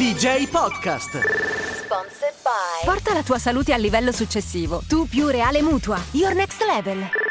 DJ 0.00 0.48
Podcast. 0.48 1.10
Sponsored 1.10 2.32
by 2.42 2.86
Porta 2.86 3.12
la 3.12 3.22
tua 3.22 3.38
salute 3.38 3.74
al 3.74 3.82
livello 3.82 4.12
successivo. 4.12 4.80
Tu 4.88 5.06
più 5.06 5.26
Reale 5.26 5.60
Mutua. 5.60 6.00
Your 6.12 6.32
next 6.32 6.64
level. 6.64 7.29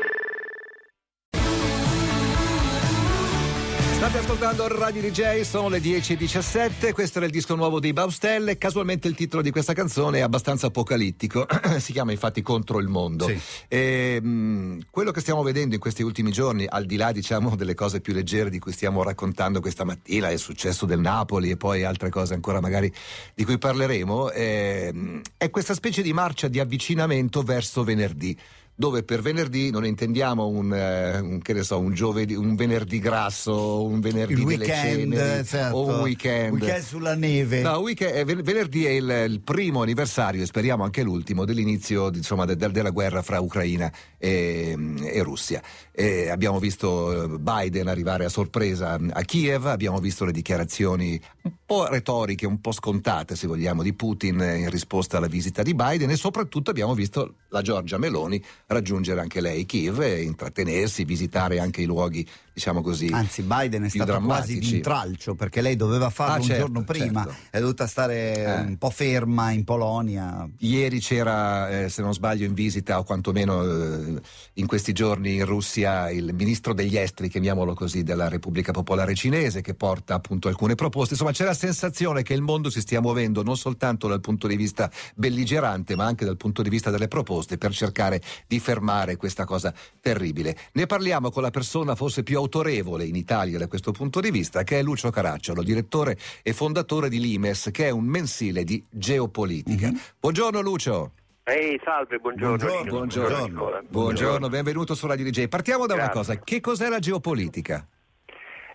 State 4.10 4.26
ascoltando 4.26 4.68
Radio 4.68 5.04
DJ, 5.04 5.42
sono 5.42 5.70
le 5.70 5.78
10.17, 5.78 6.94
questo 6.94 7.20
era 7.20 7.28
il 7.28 7.32
disco 7.32 7.54
nuovo 7.54 7.80
di 7.80 7.94
Baustelle, 7.94 8.57
casualmente 8.57 9.07
il 9.07 9.14
titolo 9.14 9.43
di 9.43 9.52
questa 9.52 9.74
canzone 9.74 10.18
è 10.18 10.21
abbastanza 10.21 10.66
apocalittico, 10.66 11.46
si 11.78 11.92
chiama 11.92 12.11
infatti 12.11 12.42
Contro 12.42 12.80
il 12.80 12.88
mondo. 12.88 13.28
Sì. 13.28 13.39
E, 13.68 14.20
mh, 14.20 14.88
quello 14.89 15.11
che 15.11 15.20
stiamo 15.20 15.43
vedendo 15.43 15.75
in 15.75 15.80
questi 15.80 16.02
ultimi 16.02 16.32
giorni, 16.32 16.66
al 16.68 16.88
di 16.88 16.96
là 16.96 17.11
diciamo 17.11 17.56
delle 17.56 17.75
cose 17.75 18.02
più 18.02 18.11
leggere 18.11 18.50
di 18.50 18.57
cui 18.57 18.71
stiamo 18.71 19.04
raccontando 19.04 19.61
questa 19.61 19.84
mattina, 19.84 20.32
il 20.32 20.39
successo 20.39 20.88
del 20.88 21.00
Napoli 21.00 21.52
e 21.52 21.57
poi 21.57 21.84
altre 21.84 22.10
cose 22.10 22.34
ancora 22.34 22.60
magari 22.60 22.91
di 23.36 23.46
cui 23.46 23.60
parleremo, 23.60 24.32
è, 24.32 24.91
è 25.38 25.50
questa 25.52 25.75
specie 25.75 26.02
di 26.02 26.14
marcia 26.14 26.47
di 26.47 26.60
avvicinamento 26.60 27.44
verso 27.44 27.83
venerdì 27.83 28.36
dove 28.79 29.04
per 29.04 29.21
venerdì 29.21 29.71
non 29.71 29.86
intendiamo 29.86 30.47
un, 30.47 30.74
eh, 30.74 31.19
un, 31.19 31.42
che 31.42 31.51
ne 31.51 31.64
so, 31.64 31.79
un, 31.79 31.93
giovedì, 31.93 32.33
un 32.33 32.56
venerdì 32.56 33.00
grasso, 33.00 33.83
un 33.83 34.00
venerdì 34.00 34.31
il 34.31 34.39
weekend, 34.39 35.14
ceneri, 35.14 35.45
certo. 35.45 35.75
o 35.75 35.86
un 35.86 36.00
weekend. 36.00 36.61
Weekend 36.61 36.83
sulla 36.83 37.14
neve. 37.14 37.61
No, 37.61 37.80
weekend- 37.80 38.16
eh, 38.16 38.23
ven- 38.23 38.42
venerdì 38.42 38.86
è 38.86 38.92
il, 38.92 39.25
il 39.28 39.42
primo 39.42 39.81
anniversario, 39.81 40.42
e 40.42 40.45
speriamo 40.45 40.86
anche 40.86 41.03
l'ultimo, 41.03 41.44
dell'inizio 41.44 42.08
insomma, 42.08 42.45
de- 42.45 42.55
de- 42.55 42.72
della 42.72 42.92
guerra 42.92 43.22
fra 43.22 43.42
Ucraina 43.42 43.92
e, 44.17 44.78
e 44.97 45.23
Russia. 45.23 45.61
E 45.91 46.30
abbiamo 46.30 46.58
visto 46.59 47.36
eh, 47.36 47.38
Biden 47.38 47.89
arrivare 47.89 48.23
a 48.23 48.30
sorpresa 48.30 48.97
a 49.11 49.22
Kiev, 49.23 49.66
abbiamo 49.66 50.00
visto 50.00 50.23
le 50.23 50.31
dichiarazioni 50.31 51.19
un 51.41 51.52
po' 51.66 51.86
retoriche, 51.88 52.45
un 52.45 52.61
po' 52.61 52.72
scontate 52.72 53.36
se 53.36 53.45
vogliamo, 53.45 53.83
di 53.83 53.91
Putin 53.91 54.36
in 54.36 54.69
risposta 54.69 55.17
alla 55.17 55.27
visita 55.27 55.64
di 55.64 55.75
Biden 55.75 56.11
e 56.11 56.16
soprattutto 56.16 56.69
abbiamo 56.69 56.94
visto 56.94 57.33
la 57.50 57.61
Giorgia 57.61 57.97
Meloni 57.97 58.41
raggiungere 58.73 59.20
anche 59.20 59.42
lei 59.42 59.66
Kiev 59.66 60.00
e 60.02 60.22
intrattenersi, 60.22 61.03
visitare 61.03 61.59
anche 61.59 61.81
i 61.81 61.86
luoghi, 61.86 62.25
diciamo 62.53 62.81
così. 62.81 63.08
Anzi, 63.12 63.42
Biden 63.42 63.84
è 63.84 63.89
stato 63.89 64.12
quasi 64.12 64.25
drammatici. 64.25 64.72
d'intralcio 64.73 65.34
perché 65.36 65.62
lei 65.62 65.75
doveva 65.75 66.09
farlo 66.12 66.34
Ah, 66.34 66.38
un 66.38 66.44
certo, 66.44 66.62
giorno 66.66 66.84
prima, 66.84 67.23
certo. 67.23 67.40
è 67.50 67.59
dovuta 67.59 67.88
stare 67.88 68.36
Eh. 68.36 68.59
un 68.62 68.78
po' 68.78 68.92
ferma 68.92 69.50
in 69.52 69.64
Polonia. 69.64 70.47
Ieri 70.59 71.00
c'era, 71.00 71.84
eh, 71.86 71.90
se 71.90 72.02
non 72.03 72.14
sbaglio, 72.14 72.45
in 72.45 72.53
visita, 72.53 73.00
o 73.00 73.03
quantomeno 73.03 73.64
eh, 73.64 74.22
in 74.53 74.67
questi 74.67 74.94
giorni 74.94 75.36
in 75.36 75.45
Russia, 75.45 76.12
il 76.12 76.31
ministro 76.34 76.73
degli 76.73 76.95
esteri, 76.95 77.28
chiamiamolo 77.28 77.73
così, 77.73 78.03
della 78.03 78.28
Repubblica 78.28 78.72
Popolare 78.72 79.16
Cinese, 79.16 79.62
che 79.62 79.73
porta 79.73 80.14
appunto 80.14 80.47
alcune 80.47 80.75
proposte. 80.75 81.14
Insomma, 81.14 81.31
c'è 81.31 81.44
la 81.45 81.56
sensazione 81.56 82.22
che 82.22 82.34
il 82.36 82.42
mondo 82.42 82.70
si 82.70 82.81
stia 82.81 83.02
muovendo 83.02 83.42
non 83.42 83.58
soltanto 83.58 84.08
dal 84.08 84.22
punto 84.22 84.45
di 84.45 84.56
vista 84.56 84.92
belligerante, 85.16 85.95
ma 85.95 86.06
anche 86.06 86.23
dal 86.23 86.38
punto 86.38 86.62
di 86.62 86.70
vista 86.70 86.92
delle 86.92 87.08
proposte 87.08 87.58
per 87.58 87.72
cercare 87.73 88.22
di 88.47 88.58
fermare 88.59 89.15
questa 89.15 89.45
cosa 89.45 89.73
terribile. 89.99 90.55
Ne 90.73 90.85
parliamo 90.85 91.31
con 91.31 91.41
la 91.41 91.49
persona 91.49 91.95
forse 91.95 92.23
più 92.23 92.38
autorevole 92.38 93.05
in 93.05 93.16
Italia 93.16 93.57
da 93.57 93.67
questo 93.67 93.91
punto 93.91 94.19
di 94.19 94.31
vista, 94.31 94.63
che 94.63 94.79
è 94.79 94.83
Lucio 94.83 95.09
Caracciolo, 95.09 95.63
direttore 95.63 96.17
e 96.43 96.53
fondatore 96.53 97.09
di 97.09 97.19
Limes, 97.19 97.69
che 97.71 97.88
è 97.88 97.89
un 97.89 98.05
mensile 98.05 98.63
di 98.63 98.83
geopolitica. 98.89 99.91
Buongiorno 100.19 100.61
Lucio. 100.61 101.11
Ehi, 101.43 101.79
salve, 101.83 102.19
buongiorno. 102.19 102.57
Buongiorno, 102.57 102.91
buongiorno. 102.91 103.45
Nicola. 103.47 103.81
Buongiorno, 103.88 104.49
benvenuto 104.49 104.94
su 104.94 105.07
Radio 105.07 105.25
DJ. 105.25 105.47
Partiamo 105.47 105.88
da 105.88 105.95
una 105.95 106.03
Grazie. 106.03 106.19
cosa, 106.19 106.39
che 106.44 106.59
cos'è 106.59 106.89
la 106.89 106.99
geopolitica? 106.99 107.88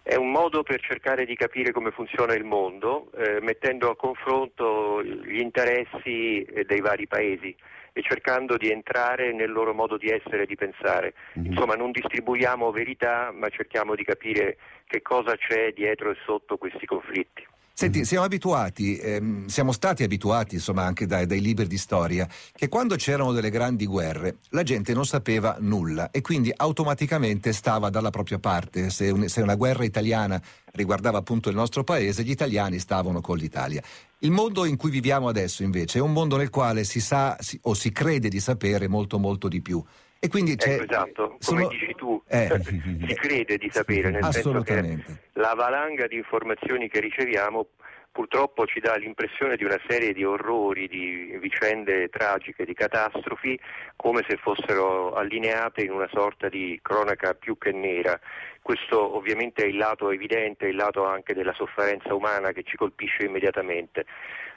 È 0.03 0.17
un 0.17 0.31
modo 0.31 0.63
per 0.63 0.81
cercare 0.81 1.25
di 1.25 1.37
capire 1.37 1.73
come 1.73 1.91
funziona 1.93 2.35
il 2.35 2.45
mondo, 2.45 3.11
eh, 3.17 3.39
mettendo 3.41 3.91
a 3.91 3.97
confronto 3.97 5.03
gli 5.03 5.39
interessi 5.39 6.43
eh, 6.43 6.65
dei 6.65 6.81
vari 6.81 7.07
paesi 7.07 7.55
e 7.97 8.03
cercando 8.03 8.57
di 8.57 8.71
entrare 8.71 9.33
nel 9.33 9.53
loro 9.53 9.73
modo 9.73 9.97
di 9.97 10.09
essere 10.09 10.43
e 10.43 10.47
di 10.47 10.57
pensare. 10.57 11.15
Insomma, 11.35 11.77
non 11.77 11.93
distribuiamo 11.93 12.73
verità, 12.73 13.31
ma 13.33 13.49
cerchiamo 13.49 13.95
di 13.95 14.03
capire 14.03 14.59
che 14.87 15.01
cosa 15.01 15.37
c'è 15.37 15.73
dietro 15.73 16.11
e 16.11 16.17
sotto 16.25 16.57
questi 16.57 16.87
conflitti. 16.87 17.47
Senti, 17.77 18.05
siamo 18.05 18.25
abituati, 18.25 18.97
ehm, 18.99 19.47
siamo 19.47 19.73
stati 19.73 20.05
abituati, 20.05 20.55
insomma, 20.55 20.85
anche 20.85 21.07
dai, 21.07 21.27
dai 21.27 21.41
libri 21.41 21.67
di 21.67 21.77
storia, 21.77 22.29
che 22.55 22.69
quando 22.69 22.95
c'erano 22.95 23.33
delle 23.33 23.51
grandi 23.51 23.85
guerre 23.85 24.37
la 24.51 24.63
gente 24.63 24.95
non 24.95 25.05
sapeva 25.05 25.57
nulla 25.59 26.13
e 26.13 26.21
quindi 26.21 26.53
automaticamente 26.55 27.53
stava 27.53 27.91
dalla 27.91 28.11
propria 28.11 28.39
parte. 28.39 28.91
Se, 28.91 29.11
un- 29.11 29.27
se 29.29 29.41
una 29.43 29.57
guerra 29.57 29.83
italiana 29.85 30.41
riguardava 30.75 31.19
appunto 31.19 31.49
il 31.49 31.57
nostro 31.57 31.83
paese, 31.83 32.23
gli 32.23 32.31
italiani 32.31 32.79
stavano 32.79 33.21
con 33.21 33.39
l'Italia. 33.39 33.83
Il 34.21 34.31
mondo 34.31 34.67
in 34.67 34.77
cui 34.77 34.91
viviamo 34.93 35.27
adesso, 35.27 35.65
invece, 35.65 35.99
è 35.99 36.01
un 36.01 36.13
mondo 36.13 36.37
nel 36.37 36.51
quale 36.51 36.85
si 36.85 37.01
sa 37.01 37.37
si- 37.41 37.59
o 37.63 37.75
si 37.75 37.91
crede 37.91 38.29
di 38.29 38.39
sapere 38.39 38.87
molto, 38.87 39.19
molto 39.19 39.49
di 39.49 39.61
più. 39.61 39.83
E 40.25 40.29
quindi 40.29 40.57
c'è. 40.57 40.75
Ecco, 40.77 40.85
esatto, 40.85 41.23
come 41.29 41.39
sono- 41.39 41.69
dici 41.69 41.95
tu, 41.95 42.23
Eh. 42.29 42.49
si 43.07 43.15
crede 43.15 43.59
di 43.59 43.69
sapere, 43.71 44.09
nel 44.09 44.25
senso 44.31 44.63
che 44.63 45.05
la 45.35 45.53
valanga 45.55 46.07
di 46.07 46.17
informazioni 46.17 46.89
che 46.89 47.01
riceviamo 47.01 47.67
purtroppo 48.11 48.65
ci 48.65 48.81
dà 48.81 48.95
l'impressione 48.97 49.57
di 49.57 49.65
una 49.65 49.79
serie 49.87 50.15
di 50.15 50.25
orrori, 50.25 50.89
di 50.89 51.37
vicende 51.41 52.09
tragiche, 52.09 52.65
di 52.65 52.73
catastrofi, 52.73 53.59
come 53.97 54.25
se 54.27 54.37
fossero 54.37 55.13
allineate 55.15 55.83
in 55.83 55.91
una 55.91 56.09
sorta 56.11 56.49
di 56.49 56.79
cronaca 56.81 57.35
più 57.35 57.59
che 57.59 57.73
nera. 57.73 58.19
Questo 58.63 59.17
ovviamente 59.17 59.65
è 59.65 59.67
il 59.67 59.77
lato 59.77 60.11
evidente, 60.11 60.69
il 60.69 60.77
lato 60.77 61.05
anche 61.05 61.35
della 61.35 61.53
sofferenza 61.53 62.15
umana 62.15 62.53
che 62.53 62.63
ci 62.63 62.77
colpisce 62.79 63.25
immediatamente. 63.25 64.07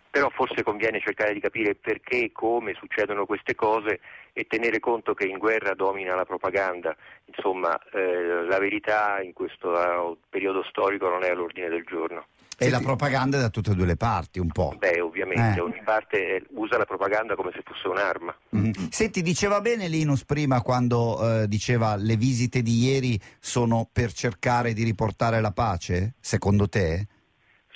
Però 0.09 0.29
forse 0.29 0.63
conviene 0.63 1.00
cercare 1.00 1.34
di 1.34 1.40
capire 1.40 1.75
perché 1.75 2.25
e 2.25 2.31
come 2.31 2.73
succedono 2.73 3.25
queste 3.25 3.56
cose 3.56 4.00
e 4.34 4.45
tenere 4.47 4.79
conto 4.79 5.13
che 5.13 5.25
in 5.25 5.38
guerra 5.38 5.73
domina 5.73 6.16
la 6.16 6.25
propaganda. 6.25 6.95
Insomma, 7.25 7.78
eh, 7.94 8.46
la 8.47 8.59
verità 8.59 9.22
in 9.22 9.34
questo 9.34 9.75
eh, 9.75 10.17
periodo 10.29 10.63
storico 10.63 11.07
non 11.09 11.23
è 11.23 11.29
all'ordine 11.29 11.69
del 11.69 11.84
giorno. 11.84 12.25
E 12.59 12.72
la 12.72 12.79
propaganda 12.79 13.38
è 13.38 13.41
da 13.41 13.50
tutte 13.50 13.69
e 13.69 13.75
due 13.75 13.85
le 13.85 13.97
parti, 13.97 14.40
un 14.40 14.50
po'. 14.50 14.73
Beh, 14.79 15.00
ovviamente, 15.00 15.59
Eh. 15.59 15.62
ogni 15.62 15.79
parte 15.84 16.38
eh, 16.38 16.44
usa 16.56 16.75
la 16.79 16.85
propaganda 16.85 17.35
come 17.35 17.51
se 17.53 17.62
fosse 17.63 17.88
un'arma. 17.88 18.35
Mhm. 18.50 18.90
Senti, 18.90 19.22
diceva 19.22 19.62
bene 19.62 19.88
Linus 19.88 20.25
prima 20.25 20.63
quando 20.63 21.41
eh, 21.44 21.47
diceva 21.47 21.96
le 21.96 22.16
visite 22.16 22.63
di 22.63 22.85
ieri 22.85 23.19
sono 23.40 23.88
per 23.91 24.12
cercare 24.12 24.73
di 24.73 24.84
riportare 24.84 25.40
la 25.40 25.51
pace, 25.51 26.16
secondo 26.19 26.67
te? 26.67 27.06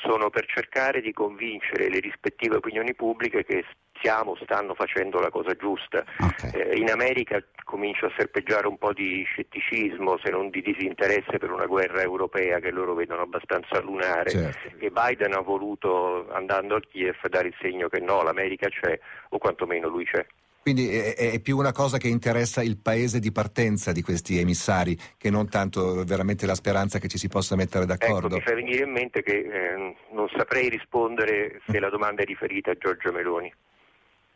Sono 0.01 0.29
per 0.29 0.45
cercare 0.47 1.01
di 1.01 1.13
convincere 1.13 1.89
le 1.89 1.99
rispettive 1.99 2.55
opinioni 2.55 2.93
pubbliche 2.95 3.43
che 3.43 3.63
stiamo, 4.01 4.35
stanno 4.41 4.73
facendo 4.73 5.19
la 5.19 5.29
cosa 5.29 5.53
giusta. 5.53 6.03
Ok. 6.19 6.53
Eh, 6.53 6.77
in 6.77 6.89
America 6.89 7.41
comincia 7.63 8.07
a 8.07 8.13
serpeggiare 8.17 8.67
un 8.67 8.77
po' 8.77 8.93
di 8.93 9.23
scetticismo, 9.23 10.17
se 10.17 10.31
non 10.31 10.49
di 10.49 10.61
disinteresse 10.61 11.37
per 11.37 11.51
una 11.51 11.67
guerra 11.67 12.01
europea 12.01 12.59
che 12.59 12.71
loro 12.71 12.95
vedono 12.95 13.21
abbastanza 13.21 13.79
lunare. 13.79 14.31
Certo. 14.31 14.77
E 14.79 14.89
Biden 14.89 15.33
ha 15.33 15.41
voluto, 15.41 16.27
andando 16.31 16.75
a 16.75 16.79
Kiev, 16.79 17.27
dare 17.27 17.49
il 17.49 17.55
segno 17.61 17.87
che 17.87 17.99
no, 17.99 18.23
l'America 18.23 18.67
c'è, 18.69 18.99
o 19.29 19.37
quantomeno 19.37 19.87
lui 19.87 20.05
c'è. 20.05 20.25
Quindi 20.61 20.95
è, 20.95 21.15
è 21.15 21.39
più 21.39 21.57
una 21.57 21.71
cosa 21.71 21.97
che 21.97 22.07
interessa 22.07 22.61
il 22.61 22.77
paese 22.77 23.19
di 23.19 23.31
partenza 23.31 23.91
di 23.91 24.03
questi 24.03 24.37
emissari 24.37 24.95
che 25.17 25.31
non 25.31 25.49
tanto 25.49 26.03
veramente 26.03 26.45
la 26.45 26.53
speranza 26.53 26.99
che 26.99 27.07
ci 27.07 27.17
si 27.17 27.27
possa 27.27 27.55
mettere 27.55 27.85
Ecco, 27.85 27.93
d'accordo. 27.93 28.35
mi 28.35 28.41
fa 28.41 28.53
venire 28.53 28.83
in 28.83 28.91
mente 28.91 29.23
che 29.23 29.37
eh, 29.37 29.95
non 30.13 30.27
saprei 30.35 30.69
rispondere 30.69 31.61
se 31.67 31.79
la 31.79 31.89
domanda 31.89 32.21
è 32.21 32.25
riferita 32.25 32.71
a 32.71 32.75
Giorgia 32.77 33.11
Meloni. 33.11 33.51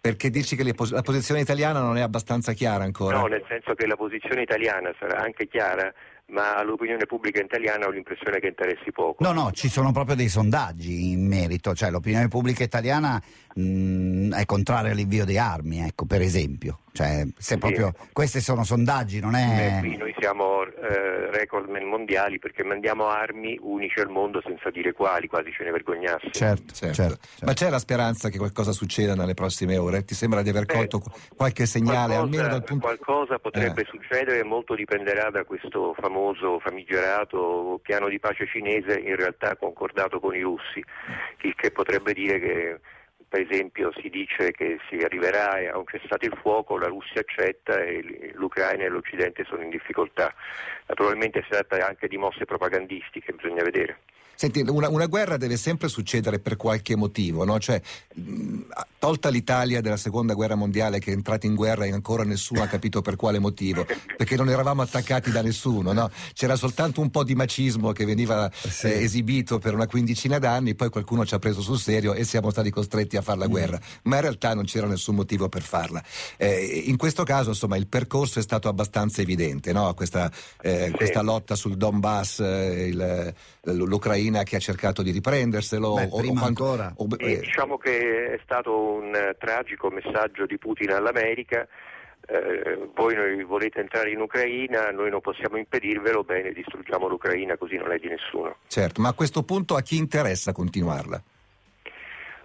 Perché 0.02 0.30
dici 0.30 0.56
che 0.56 0.74
pos- 0.74 0.92
la 0.92 1.02
posizione 1.02 1.42
italiana 1.42 1.80
non 1.80 1.98
è 1.98 2.02
abbastanza 2.02 2.54
chiara 2.54 2.84
ancora? 2.84 3.18
No, 3.18 3.26
nel 3.26 3.44
senso 3.48 3.74
che 3.74 3.88
la 3.88 3.96
posizione 3.96 4.44
italiana 4.44 4.94
sarà 5.00 5.20
anche 5.20 5.48
chiara, 5.48 5.92
ma 6.28 6.56
all'opinione 6.56 7.06
pubblica 7.06 7.42
italiana 7.42 7.86
ho 7.86 7.92
l'impressione 7.92 8.40
che 8.40 8.48
interessi 8.48 8.92
poco. 8.92 9.24
No, 9.24 9.32
no, 9.32 9.52
ci 9.52 9.70
sono 9.70 9.92
proprio 9.92 10.16
dei 10.16 10.28
sondaggi 10.30 11.12
in 11.12 11.28
merito, 11.28 11.74
cioè 11.76 11.92
l'opinione 11.92 12.28
pubblica 12.28 12.64
italiana 12.64 13.22
mh, 13.54 14.34
è 14.34 14.46
contraria 14.46 14.92
all'invio 14.92 15.26
di 15.26 15.38
armi, 15.38 15.80
ecco, 15.82 16.06
per 16.06 16.22
esempio. 16.22 16.80
Cioè, 16.96 17.24
se 17.38 17.54
Sì. 17.56 17.58
proprio 17.58 17.94
questi 18.14 18.40
sono 18.40 18.64
sondaggi, 18.64 19.20
non 19.20 19.36
è 19.36 19.80
qui 19.82 19.98
noi 19.98 20.16
siamo 20.18 20.64
eh, 20.64 21.30
recordman 21.30 21.84
mondiali 21.84 22.40
perché 22.40 22.64
mandiamo 22.64 23.08
armi 23.08 23.58
unici 23.62 24.00
al 24.00 24.08
mondo 24.10 24.42
senza 24.46 24.70
dire 24.70 24.94
quali, 24.94 25.28
quasi 25.28 25.52
ce 25.52 25.66
ne 25.66 25.72
vergognassi. 25.72 26.30
certo, 26.32 26.74
Certo. 26.74 26.94
certo, 26.96 27.18
certo. 27.28 27.46
Ma 27.46 27.52
c'è 27.54 27.70
la 27.70 27.80
speranza 27.80 28.30
che 28.30 28.38
qualcosa 28.38 28.72
succeda 28.72 29.14
nelle 29.14 29.34
prossime 29.34 29.76
ore? 29.78 30.06
Ti 30.06 30.16
sembra 30.16 30.42
di 30.42 30.50
aver 30.50 30.66
Beh, 30.66 30.74
colto 30.74 31.00
qu- 31.00 31.12
qualche 31.36 31.66
segnale, 31.66 32.16
qualcosa, 32.16 32.22
almeno 32.22 32.48
dal 32.48 32.64
punto 32.64 32.86
qualcosa 32.86 33.40
potrebbe 33.40 33.82
Eh. 33.82 33.88
succedere, 33.90 34.44
molto 34.46 34.74
dipenderà 34.74 35.30
da 35.30 35.44
questo 35.44 35.94
famoso, 36.00 36.14
famigerato 36.60 37.80
piano 37.82 38.08
di 38.08 38.20
pace 38.20 38.48
cinese, 38.48 39.00
in 39.00 39.16
realtà 39.16 39.56
concordato 39.56 40.20
con 40.20 40.36
i 40.36 40.42
russi, 40.42 40.84
il 41.42 41.56
che 41.56 41.72
potrebbe 41.72 42.14
dire 42.14 42.40
che 42.40 42.80
per 43.28 43.42
esempio 43.42 43.92
si 44.02 44.10
dice 44.10 44.52
che 44.52 44.78
si 44.88 44.96
arriverà 45.04 45.72
a 45.72 45.78
un 45.78 45.86
cessate 45.86 46.26
il 46.28 46.38
fuoco, 46.42 46.78
la 46.78 46.88
Russia 46.88 47.22
accetta 47.22 47.78
e 47.84 48.32
l'Ucraina 48.34 48.84
e 48.84 48.90
l'Occidente 48.90 49.44
sono 49.44 49.62
in 49.64 49.70
difficoltà. 49.70 50.34
Naturalmente 50.88 51.42
si 51.44 51.50
tratta 51.50 51.86
anche 51.86 52.08
di 52.08 52.18
mosse 52.18 52.46
propagandistiche, 52.46 53.34
bisogna 53.34 53.64
vedere. 53.64 54.00
Senti, 54.36 54.62
una, 54.68 54.90
una, 54.90 55.06
guerra 55.06 55.38
deve 55.38 55.56
sempre 55.56 55.88
succedere 55.88 56.40
per 56.40 56.58
qualche 56.58 56.96
motivo, 56.96 57.46
no? 57.46 57.58
Cioè, 57.58 57.82
mh, 58.14 58.62
tolta 59.06 59.30
l'Italia 59.30 59.82
della 59.82 59.98
seconda 59.98 60.34
guerra 60.34 60.56
mondiale 60.56 60.98
che 60.98 61.12
è 61.12 61.14
entrata 61.14 61.46
in 61.46 61.54
guerra 61.54 61.86
e 61.86 61.92
ancora 61.92 62.24
nessuno 62.24 62.64
ha 62.64 62.66
capito 62.66 63.04
per 63.04 63.16
quale 63.16 63.38
motivo, 63.38 63.86
perché 64.18 64.36
non 64.36 64.50
eravamo 64.50 64.82
attaccati 64.82 65.30
da 65.30 65.44
nessuno, 65.44 65.94
no? 65.94 66.10
C'era 66.34 66.56
soltanto 66.56 67.02
un 67.02 67.12
po' 67.12 67.24
di 67.24 67.36
macismo 67.36 67.92
che 67.92 68.04
veniva 68.04 68.50
sì. 68.52 68.88
eh, 68.88 69.04
esibito 69.04 69.60
per 69.60 69.76
una 69.76 69.86
quindicina 69.86 70.40
d'anni, 70.40 70.74
poi 70.74 70.90
qualcuno 70.90 71.24
ci 71.24 71.36
ha 71.36 71.38
preso 71.38 71.62
sul 71.62 71.78
serio 71.78 72.16
e 72.16 72.24
siamo 72.24 72.50
stati 72.50 72.72
costretti 72.72 73.16
a 73.16 73.22
fare 73.22 73.38
la 73.38 73.48
mm. 73.48 73.52
guerra, 73.52 73.80
ma 74.06 74.16
in 74.16 74.22
realtà 74.22 74.56
non 74.56 74.66
c'era 74.66 74.88
nessun 74.88 75.14
motivo 75.14 75.50
per 75.50 75.62
farla. 75.62 76.04
Eh, 76.38 76.86
in 76.88 76.98
questo 76.98 77.22
caso, 77.22 77.50
insomma, 77.50 77.78
il 77.78 77.86
percorso 77.86 78.40
è 78.40 78.42
stato 78.42 78.70
abbastanza 78.70 79.22
evidente, 79.22 79.72
no? 79.72 79.94
Questa, 79.94 80.32
eh, 80.62 80.92
questa 80.96 81.22
lotta 81.22 81.54
sul 81.54 81.78
Donbass, 81.78 82.40
eh, 82.40 82.88
il, 82.88 83.34
l'Ucraina 83.66 83.86
l'Ucraina 83.86 84.44
che 84.44 84.56
ha 84.56 84.60
cercato 84.60 85.02
di 85.02 85.12
riprenderselo. 85.12 85.94
Beh, 85.94 86.08
o, 86.10 86.18
prima 86.18 86.40
o 86.40 86.42
quanto, 86.42 86.64
ancora. 86.64 86.94
O, 86.98 87.08
eh. 87.20 87.40
diciamo 87.40 87.78
che 87.78 88.34
è 88.34 88.40
stato 88.44 88.95
un 88.96 89.14
uh, 89.14 89.38
tragico 89.38 89.90
messaggio 89.90 90.46
di 90.46 90.58
Putin 90.58 90.92
all'America. 90.92 91.68
Eh, 92.28 92.90
voi 92.96 93.44
volete 93.44 93.82
entrare 93.82 94.10
in 94.10 94.20
Ucraina, 94.20 94.90
noi 94.90 95.12
non 95.12 95.22
possiamo 95.22 95.58
impedirvelo, 95.58 96.24
bene, 96.24 96.54
distruggiamo 96.54 97.08
l'Ucraina 97.08 97.56
così 97.56 97.76
non 97.76 97.92
è 97.92 98.00
di 98.00 98.08
nessuno. 98.08 98.58
Certo, 98.68 99.00
ma 99.00 99.10
a 99.10 99.14
questo 99.14 99.44
punto 99.44 99.76
a 99.76 99.82
chi 99.82 99.98
interessa 99.98 100.52
continuarla? 100.52 101.22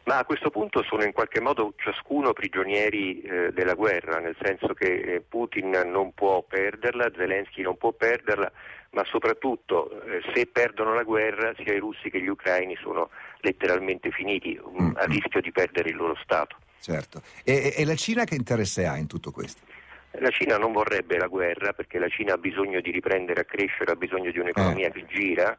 Ma 0.05 0.19
a 0.19 0.25
questo 0.25 0.50
punto 0.50 0.82
sono 0.82 1.05
in 1.05 1.12
qualche 1.12 1.41
modo 1.41 1.75
ciascuno 1.76 2.32
prigionieri 2.32 3.20
eh, 3.20 3.52
della 3.52 3.75
guerra, 3.75 4.19
nel 4.19 4.37
senso 4.41 4.73
che 4.75 4.87
eh, 4.87 5.20
Putin 5.20 5.70
non 5.87 6.12
può 6.14 6.43
perderla, 6.43 7.11
Zelensky 7.14 7.62
non 7.62 7.76
può 7.76 7.93
perderla, 7.93 8.50
ma 8.91 9.05
soprattutto 9.05 10.02
eh, 10.02 10.20
se 10.35 10.47
perdono 10.47 10.94
la 10.94 11.02
guerra 11.02 11.52
sia 11.56 11.75
i 11.75 11.79
russi 11.79 12.11
che 12.11 12.20
gli 12.20 12.29
ucraini 12.29 12.76
sono 12.81 13.11
letteralmente 13.41 14.11
finiti, 14.11 14.58
um, 14.62 14.87
mm. 14.87 14.97
a 14.97 15.05
rischio 15.05 15.41
di 15.41 15.52
perdere 15.52 15.91
il 15.91 15.97
loro 15.97 16.17
Stato. 16.23 16.56
Certo. 16.81 17.23
E, 17.44 17.75
e 17.76 17.85
la 17.85 17.94
Cina 17.94 18.25
che 18.25 18.35
interesse 18.35 18.87
ha 18.87 18.97
in 18.97 19.06
tutto 19.06 19.31
questo? 19.31 19.61
La 20.12 20.31
Cina 20.31 20.56
non 20.56 20.73
vorrebbe 20.73 21.19
la 21.19 21.29
guerra 21.29 21.73
perché 21.73 21.99
la 21.99 22.08
Cina 22.08 22.35
ha 22.35 22.38
bisogno 22.38 22.81
di 22.81 22.91
riprendere 22.91 23.43
a 23.43 23.44
crescere, 23.44 23.93
ha 23.93 23.97
bisogno 23.97 24.31
di 24.32 24.38
un'economia 24.38 24.88
eh. 24.88 24.91
che 24.91 25.06
gira, 25.06 25.56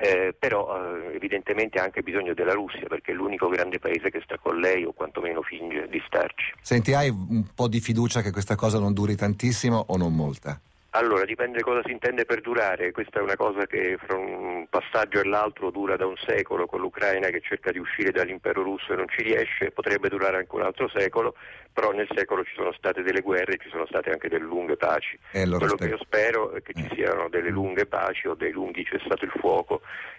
eh, 0.00 0.34
però 0.38 0.76
eh, 0.76 1.14
evidentemente 1.14 1.78
ha 1.78 1.84
anche 1.84 2.02
bisogno 2.02 2.34
della 2.34 2.52
Russia 2.52 2.86
perché 2.86 3.12
è 3.12 3.14
l'unico 3.14 3.48
grande 3.48 3.78
paese 3.78 4.10
che 4.10 4.20
sta 4.22 4.38
con 4.38 4.58
lei 4.58 4.84
o 4.84 4.92
quantomeno 4.92 5.42
finge 5.42 5.88
di 5.88 6.02
starci. 6.06 6.54
Senti, 6.60 6.94
hai 6.94 7.08
un 7.08 7.44
po' 7.54 7.68
di 7.68 7.80
fiducia 7.80 8.20
che 8.20 8.32
questa 8.32 8.54
cosa 8.54 8.78
non 8.78 8.92
duri 8.92 9.16
tantissimo 9.16 9.84
o 9.88 9.96
non 9.96 10.14
molta? 10.14 10.60
Allora, 10.96 11.26
dipende 11.26 11.60
cosa 11.60 11.82
si 11.84 11.92
intende 11.92 12.24
per 12.24 12.40
durare, 12.40 12.90
questa 12.90 13.18
è 13.18 13.22
una 13.22 13.36
cosa 13.36 13.66
che 13.66 13.98
fra 13.98 14.16
un 14.16 14.66
passaggio 14.70 15.20
e 15.20 15.24
l'altro 15.24 15.70
dura 15.70 15.94
da 15.94 16.06
un 16.06 16.16
secolo 16.16 16.64
con 16.64 16.80
l'Ucraina 16.80 17.28
che 17.28 17.42
cerca 17.42 17.70
di 17.70 17.78
uscire 17.78 18.12
dall'impero 18.12 18.62
russo 18.62 18.94
e 18.94 18.96
non 18.96 19.06
ci 19.08 19.22
riesce, 19.22 19.72
potrebbe 19.72 20.08
durare 20.08 20.38
anche 20.38 20.54
un 20.54 20.62
altro 20.62 20.88
secolo, 20.88 21.34
però 21.70 21.92
nel 21.92 22.08
secolo 22.14 22.42
ci 22.44 22.54
sono 22.56 22.72
state 22.72 23.02
delle 23.02 23.20
guerre 23.20 23.52
e 23.52 23.58
ci 23.58 23.68
sono 23.68 23.84
state 23.84 24.08
anche 24.08 24.30
delle 24.30 24.46
lunghe 24.46 24.76
paci. 24.76 25.18
Quello 25.30 25.56
spero. 25.56 25.76
che 25.76 25.86
io 25.86 25.98
spero 25.98 26.52
è 26.52 26.62
che 26.62 26.72
ci 26.72 26.86
eh. 26.90 26.94
siano 26.94 27.28
delle 27.28 27.50
lunghe 27.50 27.84
paci 27.84 28.28
o 28.28 28.34
dei 28.34 28.52
lunghi 28.52 28.82
cessato 28.82 29.26
il 29.26 29.32
fuoco 29.32 29.45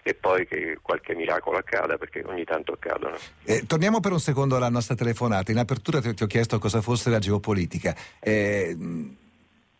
e 0.08 0.14
poi 0.14 0.46
che 0.46 0.78
qualche 0.80 1.14
miracolo 1.14 1.58
accada 1.58 1.98
perché 1.98 2.24
ogni 2.24 2.44
tanto 2.44 2.72
accadono. 2.72 3.18
Eh, 3.44 3.66
torniamo 3.66 4.00
per 4.00 4.12
un 4.12 4.20
secondo 4.20 4.56
alla 4.56 4.70
nostra 4.70 4.94
telefonata. 4.94 5.52
In 5.52 5.58
apertura 5.58 6.00
ti, 6.00 6.14
ti 6.14 6.22
ho 6.22 6.26
chiesto 6.26 6.58
cosa 6.58 6.80
fosse 6.80 7.10
la 7.10 7.18
geopolitica. 7.18 7.94
Eh, 8.18 8.74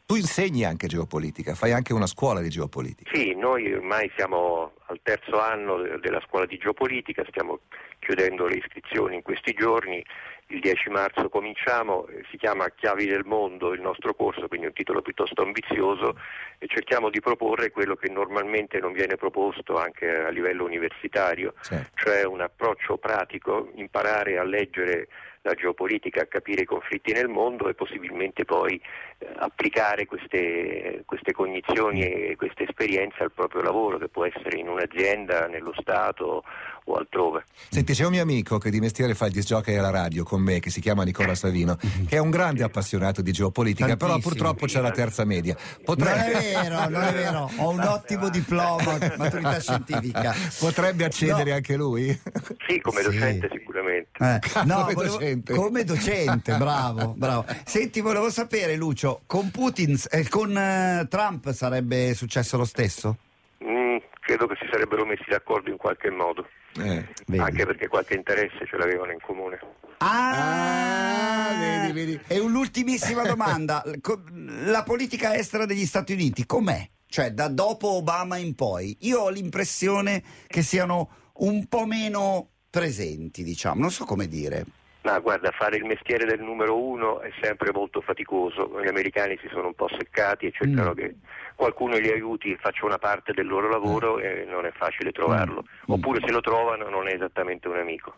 tu 0.08 0.14
insegni 0.14 0.64
anche 0.64 0.86
geopolitica, 0.86 1.54
fai 1.54 1.72
anche 1.72 1.92
una 1.92 2.06
scuola 2.06 2.40
di 2.40 2.48
geopolitica. 2.48 3.10
Sì, 3.12 3.34
noi 3.34 3.70
ormai 3.74 4.10
siamo 4.16 4.72
al 4.86 5.00
terzo 5.02 5.38
anno 5.38 5.98
della 5.98 6.22
scuola 6.26 6.46
di 6.46 6.56
geopolitica, 6.56 7.26
stiamo 7.28 7.60
chiudendo 7.98 8.46
le 8.46 8.54
iscrizioni 8.54 9.16
in 9.16 9.22
questi 9.22 9.52
giorni, 9.52 10.02
il 10.46 10.60
10 10.60 10.88
marzo 10.88 11.28
cominciamo, 11.28 12.06
eh, 12.06 12.24
si 12.30 12.38
chiama 12.38 12.70
Chiavi 12.70 13.04
del 13.04 13.26
mondo 13.26 13.74
il 13.74 13.82
nostro 13.82 14.14
corso, 14.14 14.48
quindi 14.48 14.64
un 14.64 14.72
titolo 14.72 15.02
piuttosto 15.02 15.42
ambizioso 15.42 16.16
e 16.58 16.66
cerchiamo 16.68 17.10
di 17.10 17.20
proporre 17.20 17.70
quello 17.70 17.94
che 17.94 18.08
normalmente 18.08 18.78
non 18.78 18.92
viene 18.92 19.16
proposto 19.16 19.76
anche 19.76 20.08
a 20.08 20.30
livello 20.30 20.64
universitario, 20.64 21.52
certo. 21.60 21.90
cioè 21.96 22.24
un 22.24 22.40
approccio 22.40 22.96
pratico, 22.96 23.70
imparare 23.74 24.38
a 24.38 24.42
leggere 24.42 25.08
la 25.42 25.54
geopolitica, 25.54 26.22
a 26.22 26.26
capire 26.26 26.62
i 26.62 26.66
conflitti 26.66 27.12
nel 27.12 27.28
mondo 27.28 27.68
e 27.68 27.74
possibilmente 27.74 28.44
poi 28.44 28.80
eh, 29.18 29.26
applicare 29.36 29.97
queste, 30.06 31.02
queste 31.04 31.32
cognizioni 31.32 32.02
e 32.02 32.36
queste 32.36 32.64
esperienze 32.64 33.22
al 33.22 33.32
proprio 33.32 33.62
lavoro, 33.62 33.98
che 33.98 34.08
può 34.08 34.24
essere 34.24 34.58
in 34.58 34.68
un'azienda, 34.68 35.46
nello 35.46 35.72
Stato 35.78 36.44
o 36.84 36.94
altrove. 36.94 37.44
Senti, 37.68 37.92
c'è 37.92 38.04
un 38.04 38.12
mio 38.12 38.22
amico 38.22 38.58
che 38.58 38.70
di 38.70 38.80
mestiere 38.80 39.14
fa 39.14 39.26
il 39.26 39.32
disjockey 39.32 39.76
alla 39.76 39.90
radio 39.90 40.24
con 40.24 40.40
me, 40.40 40.58
che 40.58 40.70
si 40.70 40.80
chiama 40.80 41.04
Nicola 41.04 41.34
Savino, 41.34 41.76
che 41.76 42.16
è 42.16 42.18
un 42.18 42.30
grande 42.30 42.62
appassionato 42.62 43.22
di 43.22 43.32
geopolitica, 43.32 43.86
Tantissimo. 43.86 44.18
però 44.18 44.28
purtroppo 44.28 44.66
c'è 44.66 44.80
la 44.80 44.90
terza 44.90 45.24
media. 45.24 45.56
Potrebbe... 45.84 46.32
Non 46.32 46.40
è 46.40 46.52
vero, 46.52 46.88
non 46.88 47.02
è 47.02 47.12
vero, 47.12 47.50
ho 47.56 47.70
un 47.70 47.80
ottimo 47.86 48.28
diploma, 48.30 48.98
maturità 49.16 49.60
scientifica. 49.60 50.34
Potrebbe 50.58 51.04
accedere 51.04 51.50
no. 51.50 51.56
anche 51.56 51.76
lui? 51.76 52.20
Sì, 52.66 52.80
come 52.80 53.02
sì. 53.02 53.10
docente 53.10 53.48
sicuramente. 53.52 53.77
Eh. 53.96 54.40
No, 54.64 54.82
come, 54.82 54.94
volevo... 54.94 55.16
docente. 55.16 55.54
come 55.54 55.84
docente, 55.84 56.56
bravo, 56.58 57.14
bravo. 57.16 57.44
Senti, 57.64 58.00
volevo 58.00 58.30
sapere 58.30 58.76
Lucio, 58.76 59.22
con 59.26 59.50
Putin, 59.50 59.96
eh, 60.10 60.28
con 60.28 60.56
eh, 60.56 61.06
Trump 61.08 61.50
sarebbe 61.52 62.14
successo 62.14 62.56
lo 62.56 62.64
stesso? 62.64 63.16
Mm, 63.64 63.96
credo 64.20 64.46
che 64.46 64.56
si 64.60 64.68
sarebbero 64.70 65.04
messi 65.04 65.24
d'accordo 65.28 65.70
in 65.70 65.76
qualche 65.76 66.10
modo. 66.10 66.46
Eh, 66.78 67.04
anche 67.38 67.66
perché 67.66 67.88
qualche 67.88 68.14
interesse 68.14 68.66
ce 68.66 68.76
l'avevano 68.76 69.12
in 69.12 69.20
comune. 69.20 69.58
Ah, 69.98 71.48
ah 71.48 71.58
vedi, 71.58 71.92
vedi. 71.92 72.20
E 72.26 72.38
un'ultimissima 72.38 73.22
domanda: 73.22 73.82
la 74.64 74.82
politica 74.84 75.34
estera 75.34 75.66
degli 75.66 75.86
Stati 75.86 76.12
Uniti 76.12 76.46
com'è? 76.46 76.88
Cioè, 77.06 77.30
da 77.30 77.48
dopo 77.48 77.88
Obama 77.88 78.36
in 78.36 78.54
poi, 78.54 78.96
io 79.00 79.20
ho 79.22 79.30
l'impressione 79.30 80.22
che 80.46 80.62
siano 80.62 81.08
un 81.38 81.66
po' 81.66 81.86
meno 81.86 82.50
presenti, 82.70 83.42
diciamo, 83.42 83.80
non 83.80 83.90
so 83.90 84.04
come 84.04 84.26
dire. 84.26 84.64
Ma 85.02 85.18
guarda, 85.20 85.50
fare 85.52 85.76
il 85.76 85.84
mestiere 85.84 86.26
del 86.26 86.40
numero 86.40 86.76
uno 86.76 87.20
è 87.20 87.30
sempre 87.40 87.70
molto 87.72 88.00
faticoso. 88.00 88.68
Gli 88.82 88.88
americani 88.88 89.38
si 89.40 89.48
sono 89.50 89.68
un 89.68 89.74
po' 89.74 89.88
seccati 89.96 90.46
e 90.46 90.52
cercano 90.52 90.90
mm. 90.90 90.94
che 90.94 91.14
qualcuno 91.54 91.96
li 91.96 92.10
aiuti 92.10 92.50
e 92.52 92.58
faccia 92.60 92.84
una 92.84 92.98
parte 92.98 93.32
del 93.32 93.46
loro 93.46 93.70
lavoro 93.70 94.18
eh. 94.18 94.42
e 94.42 94.44
non 94.44 94.66
è 94.66 94.72
facile 94.72 95.12
trovarlo. 95.12 95.62
Mm. 95.62 95.94
Oppure 95.94 96.20
se 96.24 96.32
lo 96.32 96.40
trovano 96.40 96.88
non 96.88 97.08
è 97.08 97.14
esattamente 97.14 97.68
un 97.68 97.78
amico. 97.78 98.14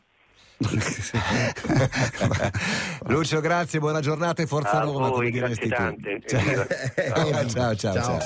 Lucio, 3.07 3.41
grazie, 3.41 3.79
buona 3.79 4.01
giornata 4.01 4.43
e 4.43 4.47
forza 4.47 4.81
A 4.81 4.85
Roma, 4.85 5.09
voi, 5.09 5.13
come 5.13 5.31
diresti 5.31 5.69
tante. 5.69 6.21
tu. 6.21 6.37
Ciao, 6.37 6.67
ciao, 7.49 7.75
ciao. 7.77 7.77
ciao. 7.77 8.19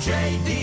ciao. 0.00 0.61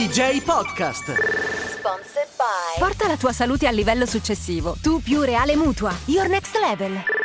DJ 0.00 0.42
Podcast. 0.42 1.12
Sponsored 1.12 2.28
by. 2.38 2.78
Porta 2.78 3.06
la 3.06 3.18
tua 3.18 3.34
salute 3.34 3.66
al 3.66 3.74
livello 3.74 4.06
successivo. 4.06 4.74
Tu 4.80 5.02
più 5.02 5.20
Reale 5.20 5.56
Mutua. 5.56 5.94
Your 6.06 6.26
next 6.26 6.56
level. 6.56 7.19